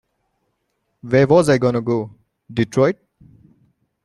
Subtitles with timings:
[1.03, 2.09] Where was I gonna go,
[2.51, 2.97] Detroit?